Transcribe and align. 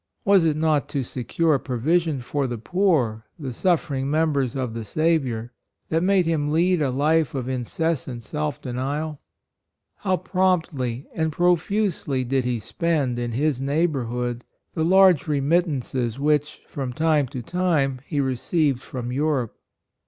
Was 0.25 0.45
it 0.45 0.57
not 0.57 0.89
to 0.89 1.03
secure 1.03 1.53
a 1.53 1.59
provision 1.59 2.21
for 2.21 2.47
the 2.47 2.57
poor, 2.57 3.27
the 3.37 3.53
suffer 3.53 3.93
VIKTUES. 3.93 3.99
93 3.99 3.99
ing 3.99 4.09
members 4.09 4.55
of 4.55 4.73
the 4.73 4.83
Saviour, 4.83 5.51
that 5.89 6.01
made 6.01 6.25
him 6.25 6.51
lead 6.51 6.81
a 6.81 6.89
life 6.89 7.35
of 7.35 7.47
incessant 7.47 8.23
self 8.23 8.59
denial? 8.59 9.21
How 9.97 10.17
promptly 10.17 11.05
and 11.13 11.31
profusely 11.31 12.23
did 12.23 12.45
he 12.45 12.57
spend 12.57 13.19
in 13.19 13.33
his 13.33 13.61
neighborhood 13.61 14.43
the 14.73 14.83
large 14.83 15.27
remit 15.27 15.67
tances 15.67 16.17
which, 16.17 16.61
from 16.67 16.93
time 16.93 17.27
to 17.27 17.43
time, 17.43 18.01
he 18.03 18.19
received 18.19 18.81
from 18.81 19.11
Europe. 19.11 19.55